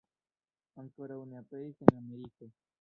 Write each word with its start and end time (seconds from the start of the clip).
Ankoraŭ 0.85 1.19
ne 1.33 1.39
aperis 1.43 1.87
en 1.89 1.97
Ameriko. 2.03 2.53